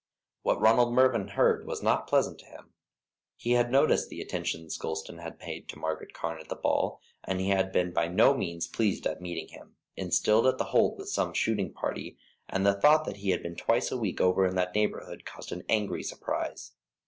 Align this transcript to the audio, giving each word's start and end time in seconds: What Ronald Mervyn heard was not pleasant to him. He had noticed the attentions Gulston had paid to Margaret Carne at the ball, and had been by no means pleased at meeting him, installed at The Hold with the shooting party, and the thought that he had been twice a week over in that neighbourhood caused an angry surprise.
What 0.41 0.59
Ronald 0.59 0.95
Mervyn 0.95 1.27
heard 1.27 1.67
was 1.67 1.83
not 1.83 2.07
pleasant 2.07 2.39
to 2.39 2.47
him. 2.47 2.73
He 3.35 3.51
had 3.51 3.69
noticed 3.71 4.09
the 4.09 4.19
attentions 4.19 4.75
Gulston 4.75 5.19
had 5.19 5.37
paid 5.37 5.69
to 5.69 5.77
Margaret 5.77 6.11
Carne 6.11 6.39
at 6.41 6.49
the 6.49 6.55
ball, 6.55 6.99
and 7.23 7.39
had 7.39 7.71
been 7.71 7.93
by 7.93 8.07
no 8.07 8.33
means 8.35 8.65
pleased 8.67 9.05
at 9.05 9.21
meeting 9.21 9.49
him, 9.49 9.75
installed 9.95 10.47
at 10.47 10.57
The 10.57 10.63
Hold 10.73 10.97
with 10.97 11.13
the 11.13 11.31
shooting 11.35 11.71
party, 11.71 12.17
and 12.49 12.65
the 12.65 12.73
thought 12.81 13.05
that 13.05 13.17
he 13.17 13.29
had 13.29 13.43
been 13.43 13.55
twice 13.55 13.91
a 13.91 13.95
week 13.97 14.19
over 14.19 14.43
in 14.47 14.55
that 14.55 14.73
neighbourhood 14.73 15.23
caused 15.23 15.51
an 15.51 15.61
angry 15.69 16.01
surprise. 16.01 16.73